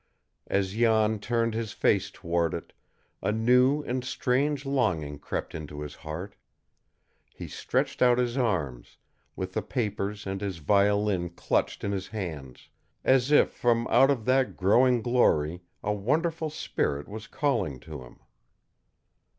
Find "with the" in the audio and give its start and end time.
9.35-9.61